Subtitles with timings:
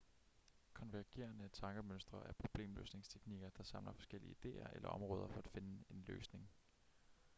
[0.73, 6.49] konvergerende tankemønstre er problemløsningsteknikker der samler forskellige idéer eller områder for at finde en løsning